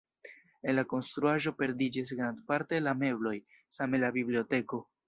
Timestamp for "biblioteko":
4.19-4.87